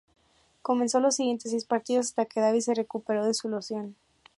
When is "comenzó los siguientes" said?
0.63-1.51